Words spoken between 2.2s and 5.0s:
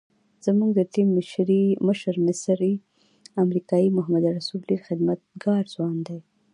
مصری امریکایي محمد رسول ډېر